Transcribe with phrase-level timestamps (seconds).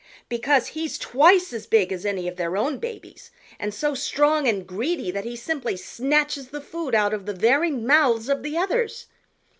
[0.29, 4.65] "Because he's twice as big as any of their own babies and so strong and
[4.65, 9.05] greedy that he simply snatches the food out of the very mouths of the others.